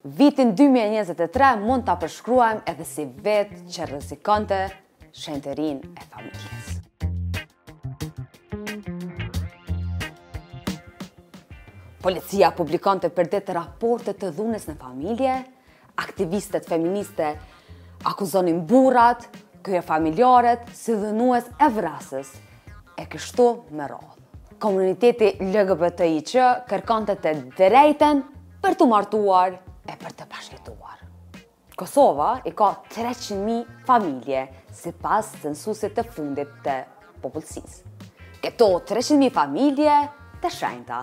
Vitin 0.00 0.54
2023 0.56 1.60
mund 1.60 1.84
të 1.84 1.92
përshkruajmë 2.00 2.62
edhe 2.70 2.84
si 2.88 3.02
vetë 3.20 3.58
që 3.68 3.86
rëzikante 3.90 4.60
shenterin 5.12 5.82
e 5.92 6.06
familjes. 6.06 7.42
Policia 12.00 12.48
publikon 12.56 13.02
të 13.04 13.10
përdet 13.12 13.52
raportet 13.52 14.16
të 14.24 14.30
dhunës 14.40 14.64
në 14.72 14.78
familje, 14.80 15.34
aktivistet 16.00 16.64
feministe 16.64 17.34
akuzonin 18.08 18.62
burat, 18.70 19.28
kjo 19.60 19.84
familjarët, 19.84 20.64
si 20.72 20.96
dhënues 20.96 21.52
e 21.60 21.68
vrasës, 21.76 22.28
e 22.96 23.04
kështu 23.04 23.50
me 23.76 23.84
rodhë. 23.84 24.54
Komuniteti 24.64 25.34
LGBTIQ 25.44 26.48
kërkante 26.72 27.20
të 27.20 27.36
drejten 27.60 28.24
për 28.64 28.80
të 28.80 28.88
martuar 28.94 29.60
e 29.92 29.96
për 29.98 30.12
të 30.20 30.26
bashkëtuar. 30.30 31.00
Kosova 31.80 32.28
i 32.48 32.52
ka 32.56 32.68
300.000 32.90 33.84
familje 33.88 34.42
si 34.76 34.92
pas 35.02 35.30
censuset 35.42 35.94
të 35.96 36.04
fundit 36.12 36.50
të 36.64 36.74
popullësis. 37.22 37.80
Këto 38.44 38.68
300.000 38.88 39.32
familje 39.34 39.94
të 40.42 40.50
shenjta 40.58 41.00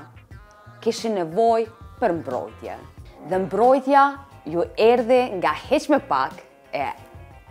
kishin 0.84 1.18
nevoj 1.20 1.66
për 2.00 2.16
mbrojtje. 2.20 2.78
Dhe 3.30 3.40
mbrojtja 3.48 4.06
ju 4.54 4.64
erdi 4.80 5.20
nga 5.42 5.52
heq 5.68 5.90
me 5.94 6.00
pak 6.10 6.40
e 6.78 6.86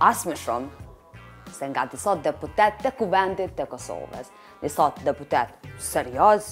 asme 0.00 0.36
shumë 0.44 1.54
se 1.58 1.68
nga 1.72 1.86
disa 1.90 2.16
deputet 2.22 2.80
të 2.84 2.90
kuvendit 2.98 3.52
të 3.58 3.66
Kosovës, 3.70 4.32
disa 4.62 4.88
deputet 5.04 5.68
serios 5.80 6.50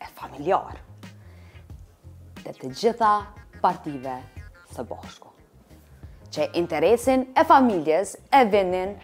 e 0.00 0.08
familjar. 0.14 0.76
Dhe 2.44 2.52
të 2.54 2.70
gjitha 2.78 3.12
partive 3.62 4.16
së 4.74 4.82
bashku, 4.84 5.30
që 6.32 6.50
interesin 6.58 7.26
e 7.38 7.44
familjes 7.48 8.16
e 8.32 8.42
vendin 8.52 8.94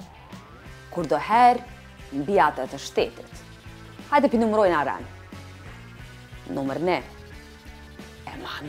kur 0.93 1.07
doher 1.09 1.61
në 2.13 2.25
bjatët 2.29 2.75
të 2.75 2.81
shtetit. 2.83 3.39
Hajde 4.11 4.29
për 4.33 4.43
numërojnë 4.43 4.77
aran. 4.83 5.05
Numër 6.53 6.81
ne, 6.85 6.99
Eman 8.29 8.69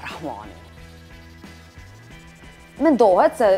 Rahmani. 0.00 0.56
Mendohet 2.80 3.36
se 3.38 3.50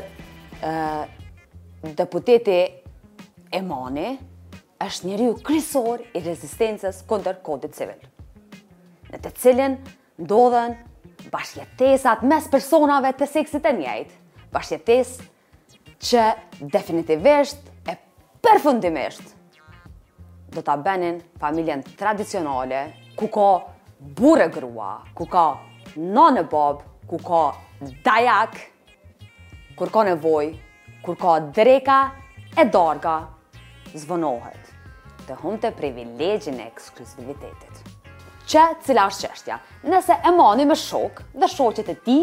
deputeti 1.96 2.58
Emani 3.54 4.16
është 4.82 5.08
njëri 5.12 5.28
u 5.30 5.36
krisor 5.46 6.02
i 6.18 6.22
rezistencës 6.24 7.02
kontër 7.08 7.38
kodit 7.46 7.76
civil, 7.78 8.00
në 9.12 9.20
të 9.22 9.32
cilin 9.38 9.76
ndodhen 10.22 10.74
bashkjetesat 11.30 12.22
mes 12.26 12.46
personave 12.50 13.12
të 13.16 13.26
seksit 13.30 13.66
e 13.68 13.72
njejt. 13.76 14.14
Bashkjetes 14.52 15.18
që 16.02 16.24
definitivisht 16.72 17.68
e 17.88 17.94
përfundimisht 18.44 19.36
do 20.52 20.60
të 20.64 20.78
benin 20.84 21.20
familjen 21.40 21.84
tradicionale 21.98 22.84
ku 23.16 23.28
ka 23.32 23.46
bure 24.18 24.48
grua, 24.52 24.94
ku 25.14 25.26
ka 25.26 25.60
nane 26.18 26.42
bob, 26.52 26.82
ku 27.06 27.18
ka 27.20 27.42
dajak, 28.06 28.58
kur 29.78 29.90
ka 29.94 30.04
nevoj, 30.10 30.52
kur 31.04 31.16
ka 31.18 31.38
dreka 31.54 32.00
e 32.58 32.66
darga, 32.68 33.16
zvonohet 33.92 34.58
të 35.26 35.36
hum 35.42 35.56
të 35.62 35.70
privilegjin 35.78 36.58
e 36.60 36.66
ekskluzivitetit 36.72 37.92
që 38.48 38.62
cila 38.84 39.06
është 39.10 39.28
qështja. 39.30 39.56
Nëse 39.90 40.16
e 40.26 40.32
mani 40.34 40.66
me 40.66 40.76
shok 40.78 41.22
dhe 41.38 41.48
shokjet 41.48 41.90
e 41.92 41.96
ti 42.04 42.16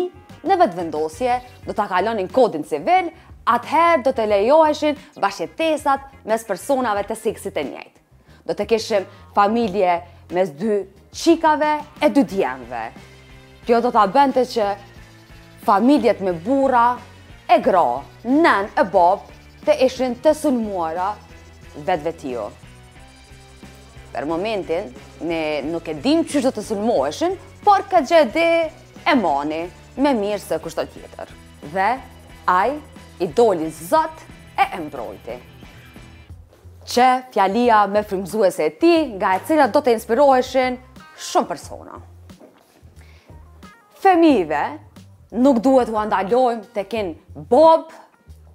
në 0.49 0.57
vetë 0.59 0.77
vendosje 0.79 1.37
do 1.67 1.75
të 1.75 1.85
kalonin 1.91 2.29
kodin 2.33 2.63
civil, 2.67 3.09
atëherë 3.49 4.03
do 4.05 4.13
të 4.15 4.25
lejoheshin 4.29 4.99
bashkëtesat 5.23 6.25
mes 6.27 6.45
personave 6.45 7.05
të 7.07 7.17
seksit 7.17 7.57
e 7.57 7.65
njëjtë. 7.69 7.97
Do 8.49 8.55
të 8.57 8.69
keshim 8.71 9.07
familje 9.35 9.97
mes 10.35 10.53
dy 10.57 10.83
qikave 11.15 11.71
e 12.03 12.11
dy 12.13 12.23
djemve. 12.33 12.83
Kjo 13.65 13.79
do 13.85 13.91
të 13.93 14.05
bënte 14.15 14.45
që 14.49 14.69
familjet 15.65 16.21
me 16.25 16.33
bura 16.45 16.89
e 17.49 17.59
gra, 17.65 17.85
nën 18.25 18.69
e 18.77 18.85
bob, 18.93 19.25
të 19.65 19.79
ishin 19.85 20.15
të 20.23 20.35
sulmuara 20.37 21.11
vetëve 21.85 22.15
tijo. 22.21 22.47
Për 24.13 24.25
momentin, 24.25 24.87
ne 25.21 25.39
nuk 25.69 25.85
e 25.87 25.93
dim 26.01 26.23
që 26.25 26.41
shdo 26.41 26.51
të 26.55 26.63
sulmoheshin, 26.65 27.35
por 27.63 27.83
ka 27.91 28.01
gjede 28.01 28.43
e 29.05 29.13
mani 29.19 29.61
me 30.01 30.13
mirë 30.17 30.39
se 30.41 30.57
kushtë 30.63 30.85
të 30.87 30.93
tjetër. 30.95 31.33
Dhe, 31.75 31.89
aj, 32.49 32.73
i 33.21 33.27
doli 33.37 33.67
zot 33.75 34.21
e 34.57 34.65
embrojti. 34.79 35.35
Që 36.89 37.07
fjalia 37.35 37.83
me 37.91 38.01
frimzuese 38.07 38.65
e 38.65 38.73
ti, 38.81 38.93
nga 39.19 39.35
e 39.37 39.43
cila 39.45 39.67
do 39.69 39.81
të 39.85 39.93
inspiroheshin 39.93 40.79
shumë 41.29 41.49
persona. 41.51 41.99
Femive, 44.01 44.63
nuk 45.37 45.59
duhet 45.65 45.91
u 45.93 45.99
andalojmë 46.01 46.71
të 46.73 46.85
kinë 46.95 47.45
bob, 47.51 47.91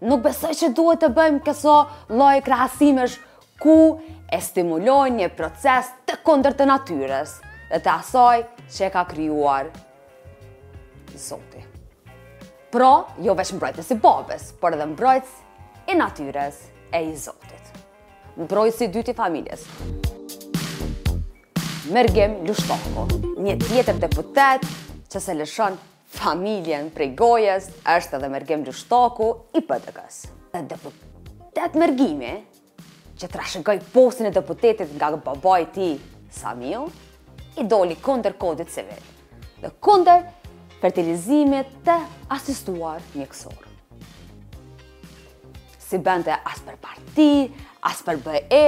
nuk 0.03 0.25
besoj 0.25 0.51
që 0.65 0.73
duhet 0.75 1.05
të 1.05 1.13
bëjmë 1.15 1.45
këso 1.47 1.77
loj 2.19 2.41
krasimesh 2.47 3.21
ku 3.59 4.01
e 4.29 4.41
stimulojnë 4.41 5.21
një 5.23 5.29
proces 5.37 5.91
të 6.09 6.17
kondër 6.27 6.57
të 6.59 6.67
natyres 6.69 7.37
dhe 7.71 7.81
të 7.83 7.93
asaj 7.93 8.43
që 8.67 8.87
e 8.89 8.93
ka 8.95 9.05
kryuar 9.11 9.69
Zoti. 11.15 11.61
Pro, 12.75 13.07
jo 13.23 13.37
veç 13.39 13.53
mbrojtës 13.55 13.93
i 13.95 13.97
babes, 14.03 14.49
por 14.59 14.75
edhe 14.75 14.87
mbrojtës 14.97 15.37
i 15.93 15.95
natyres 15.95 16.57
e 16.91 17.05
i 17.07 17.13
Zotit. 17.15 17.69
Mbrojtës 18.35 18.81
i 18.83 18.89
dyti 18.97 19.15
familjes. 19.15 19.63
Mergem 21.95 22.41
Lushtoko, 22.49 23.07
një 23.45 23.55
tjetër 23.63 24.01
deputet 24.03 24.67
që 25.15 25.21
se 25.23 25.37
lëshon 25.39 25.79
familjen 26.17 26.89
prej 26.95 27.13
gojes, 27.19 27.71
është 27.95 28.19
edhe 28.19 28.33
Mergem 28.35 28.67
Lushtoku 28.67 29.31
i 29.55 29.63
pëtëkës. 29.69 30.19
Dhe 30.55 30.65
deputet 30.75 31.79
mërgimi 31.79 32.35
që 33.19 33.29
të 33.31 33.39
rashëgoj 33.41 33.77
posin 33.95 34.27
e 34.29 34.33
deputetit 34.35 34.93
nga 34.99 35.13
babaj 35.23 35.67
ti, 35.77 35.91
Samil, 36.35 36.87
i 37.57 37.65
doli 37.71 37.95
kunder 38.03 38.35
kodit 38.39 38.71
se 38.75 38.83
dhe 39.63 39.71
kunder 39.87 40.25
fertilizimit 40.83 41.71
të 41.87 41.95
asistuar 42.35 43.05
mjekësorë. 43.15 43.71
Si 45.85 46.01
bende 46.03 46.35
as 46.35 46.59
për 46.67 46.81
parti, 46.83 47.29
as 47.87 48.01
për 48.03 48.19
BE, 48.27 48.65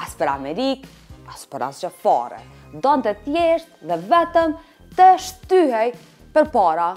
as 0.00 0.16
për 0.16 0.32
Amerik, 0.32 0.86
as 1.28 1.44
për 1.52 1.64
as 1.68 1.82
gjëfare, 1.84 2.40
do 2.80 2.92
në 2.96 3.04
të 3.10 3.14
tjesht 3.26 3.76
dhe 3.88 3.98
vetëm 4.12 4.54
të 4.98 5.08
shtyhej 5.28 5.90
për 6.34 6.52
para 6.56 6.88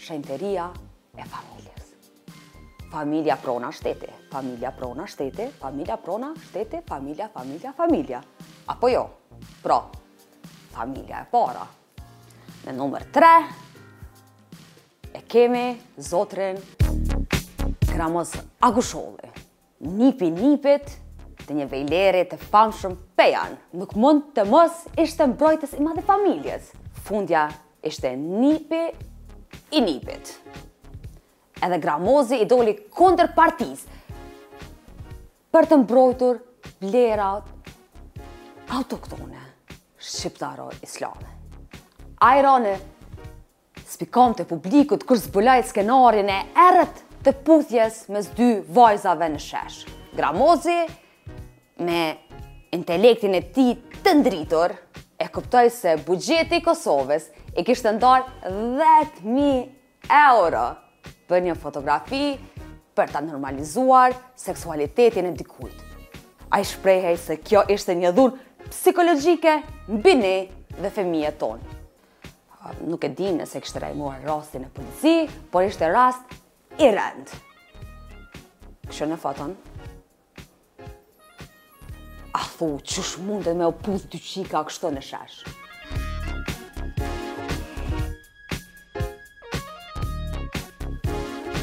shenteria 0.00 0.70
e 1.14 1.22
familjes. 1.22 1.86
Familja 2.90 3.38
prona 3.42 3.70
shtetit 3.70 4.19
familja 4.30 4.70
prona 4.70 5.04
shtete, 5.06 5.48
familja 5.58 5.96
prona 5.96 6.32
shtete, 6.48 6.82
familja, 6.88 7.28
familja, 7.34 7.72
familja. 7.76 8.22
Apo 8.66 8.88
jo? 8.88 9.06
Pra, 9.62 9.82
familja 10.76 11.24
e 11.24 11.28
para. 11.32 11.66
Në 12.62 12.74
numër 12.76 13.06
3, 13.10 13.30
e 15.16 15.22
kemi 15.32 15.64
zotren 15.96 16.60
Gramoz 17.90 18.36
Agusholli. 18.66 19.30
Nipi 19.96 20.28
nipit 20.30 20.92
të 21.46 21.56
një 21.56 21.66
vejlerit 21.72 22.34
të 22.34 22.40
famshëm 22.52 22.94
pejan. 23.18 23.56
Nuk 23.80 23.96
mund 23.98 24.28
të 24.36 24.44
mos 24.48 24.84
ishte 25.00 25.26
mbrojtës 25.32 25.74
i 25.78 25.82
madhe 25.82 26.04
familjes. 26.06 26.68
Fundja 27.06 27.48
ishte 27.82 28.12
nipi 28.20 28.90
i 29.74 29.80
nipit. 29.82 30.36
Edhe 31.60 31.76
gramozi 31.80 32.38
i 32.40 32.46
doli 32.48 32.76
kontrpartisë, 32.96 33.98
për 35.54 35.66
të 35.66 35.78
mbrojtur 35.82 36.38
vlerat 36.82 37.70
autoktone 38.76 39.40
shqiptaro 40.00 40.68
islame. 40.86 41.30
A 42.22 42.36
i 42.38 42.42
rane, 42.44 42.74
spikam 43.90 44.34
të 44.38 44.46
publikut 44.50 45.04
kërë 45.08 45.24
zbulajt 45.26 45.70
skenarin 45.72 46.30
e 46.30 46.38
erët 46.68 47.02
të 47.24 47.34
puthjes 47.44 48.04
mes 48.14 48.28
dy 48.38 48.52
vajzave 48.76 49.30
në 49.34 49.42
shesh. 49.42 49.82
Gramozi, 50.16 50.78
me 51.82 52.02
intelektin 52.76 53.34
e 53.34 53.42
ti 53.54 53.70
të 54.04 54.14
ndritur, 54.20 54.74
e 55.20 55.26
këptoj 55.34 55.66
se 55.74 55.96
bugjeti 56.06 56.62
Kosovës 56.64 57.26
e 57.52 57.64
kishtë 57.66 57.96
ndarë 57.98 58.54
10.000 59.24 59.52
euro 60.16 60.62
për 61.28 61.44
një 61.44 61.56
fotografi, 61.60 62.22
për 63.00 63.08
ta 63.14 63.20
normalizuar 63.24 64.12
seksualitetin 64.36 65.30
e 65.30 65.36
dikujt. 65.38 65.76
A 66.52 66.58
i 66.60 66.64
shprejhej 66.68 67.16
se 67.22 67.38
kjo 67.40 67.62
ishte 67.72 67.94
një 67.96 68.10
dhunë 68.12 68.66
psikologjike 68.66 69.54
mbi 69.94 70.16
ne 70.20 70.34
dhe 70.76 70.90
femije 70.92 71.30
tonë. 71.40 71.76
Nuk 72.90 73.04
e 73.08 73.10
di 73.16 73.30
nëse 73.32 73.62
kështë 73.64 73.80
rajmuar 73.86 74.20
rastin 74.28 74.66
e 74.66 74.70
polici, 74.74 75.14
por 75.50 75.64
ishte 75.64 75.88
rast 75.94 76.34
i 76.84 76.90
rëndë. 76.92 77.40
Kështë 78.90 79.08
në 79.14 79.18
foton? 79.22 79.54
A 82.36 82.44
thu, 82.58 82.76
qësh 82.84 83.14
mundet 83.26 83.56
me 83.56 83.64
opuz 83.64 84.04
të 84.12 84.20
qika 84.28 84.60
kështë 84.68 84.92
në 84.98 85.06
shashë? 85.08 85.56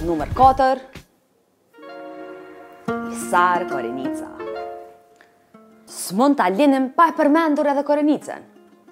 Numër 0.07 0.31
4 0.38 0.94
Pisar 3.07 3.63
Korenica. 3.71 4.27
S'mon 5.88 6.33
ta 6.36 6.50
linim 6.51 6.89
pa 6.92 7.06
e 7.12 7.13
përmendur 7.15 7.69
edhe 7.71 7.83
Korenicën. 7.88 8.42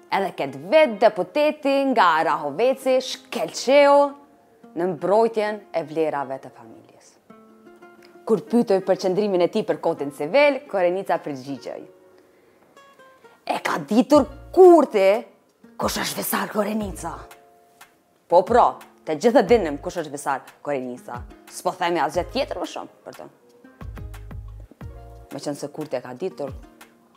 Edhe 0.08 0.30
këtë 0.38 0.60
vetë 0.72 0.96
deputeti 1.02 1.74
nga 1.90 2.06
Rahoveci 2.28 2.94
Shkelqeo 3.04 3.98
në 4.80 4.88
mbrojtjen 4.94 5.58
e 5.76 5.82
vlerave 5.90 6.38
të 6.40 6.48
familjes. 6.54 7.10
Kur 8.26 8.40
pytoj 8.54 8.80
për 8.88 9.02
qëndrimin 9.04 9.44
e 9.44 9.50
ti 9.52 9.66
për 9.68 9.80
kotin 9.84 10.12
civil, 10.16 10.62
Korenica 10.72 11.20
përgjigjoj. 11.26 11.80
E 13.44 13.56
ka 13.68 13.76
ditur 13.92 14.24
kur 14.56 14.88
ti 14.96 15.06
kush 15.76 16.00
është 16.02 16.22
Vesar 16.22 16.52
Korenica? 16.56 17.12
Po 18.32 18.40
pra, 18.48 18.70
të 19.04 19.18
gjithë 19.24 19.44
dinim 19.52 19.76
kush 19.84 20.00
është 20.00 20.12
Vesar 20.16 20.46
Korenica. 20.64 21.20
S'po 21.52 21.76
themi 21.76 22.00
asgjë 22.08 22.30
tjetër 22.32 22.62
më 22.64 22.72
shumë 22.78 22.96
për 23.04 23.20
të 23.20 23.30
me 25.34 25.40
qënë 25.40 25.58
se 25.58 25.68
kur 25.74 25.88
t'ja 25.90 26.00
ka 26.04 26.12
ditur 26.14 26.52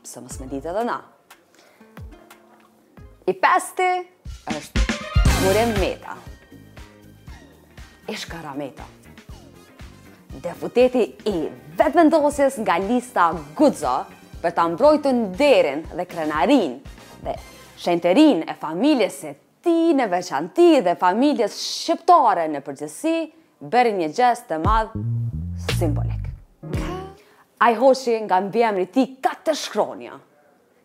se 0.07 0.21
mësë 0.23 0.41
me 0.41 0.47
ditë 0.53 0.71
edhe 0.71 0.83
na 0.87 0.97
I 3.29 3.33
pesti 3.37 3.89
është 4.53 4.87
Murem 5.43 5.75
Meta 5.79 6.15
Ishkara 8.09 8.55
Meta 8.57 8.87
Deputeti 10.39 11.07
i 11.29 11.35
vetëvendosis 11.77 12.59
nga 12.63 12.77
lista 12.83 13.27
gudzo 13.57 13.95
për 14.39 14.53
t'a 14.55 14.65
mbrojtën 14.71 15.23
derin 15.37 15.83
dhe 15.91 16.05
krenarin 16.09 16.77
dhe 17.25 17.33
shenterin 17.81 18.45
e 18.47 18.55
familjes 18.61 19.19
e 19.25 19.35
ti 19.65 19.73
në 19.97 20.07
veçanti 20.13 20.69
dhe 20.85 20.95
familjes 21.01 21.57
shqiptare 21.65 22.47
në 22.53 22.63
përgjësi 22.67 23.15
bërë 23.73 23.97
një 24.01 24.11
gjes 24.15 24.45
të 24.51 24.61
madh 24.63 24.95
simbolik 25.75 26.28
i 27.59 27.73
hoqi 27.75 28.19
nga 28.23 28.39
mbjemri 28.41 28.87
ti 28.93 29.05
ka 29.23 29.33
të 29.43 29.55
shkronja. 29.57 30.13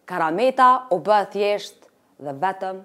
Karameta 0.09 0.69
o 0.93 0.99
bë 1.05 1.19
thjesht 1.33 1.87
dhe 2.21 2.35
vetëm 2.43 2.81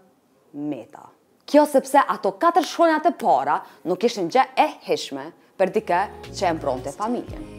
meta. 0.69 1.07
Kjo 1.49 1.63
sepse 1.65 2.03
ato 2.09 2.35
katër 2.37 2.65
shkronjat 2.69 3.09
e 3.09 3.13
para 3.19 3.57
nuk 3.89 4.03
ishin 4.05 4.29
gjë 4.31 4.43
e 4.55 4.67
heshme 4.85 5.27
për 5.59 5.73
dike 5.75 6.01
që 6.29 6.45
e 6.51 6.51
mbronte 6.59 6.93
familjen. 6.93 7.49